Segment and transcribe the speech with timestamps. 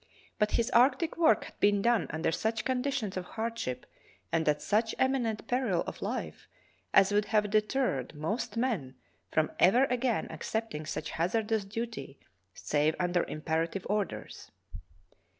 [0.39, 3.85] But his arctic work had been done under such conditions of hardship
[4.31, 6.47] and at such eminent peril of Hfe
[6.91, 8.95] as would have deterred most men
[9.29, 12.17] from ever again accepting such hazardous duty
[12.55, 14.49] save under imperative orders.